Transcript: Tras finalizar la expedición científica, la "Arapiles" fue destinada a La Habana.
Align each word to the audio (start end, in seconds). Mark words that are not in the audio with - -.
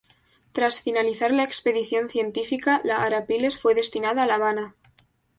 Tras 0.51 0.81
finalizar 0.81 1.31
la 1.31 1.43
expedición 1.43 2.09
científica, 2.09 2.81
la 2.83 3.03
"Arapiles" 3.03 3.59
fue 3.59 3.75
destinada 3.75 4.23
a 4.23 4.25
La 4.25 4.33
Habana. 4.33 4.75